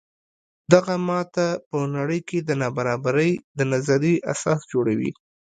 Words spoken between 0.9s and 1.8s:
ماته په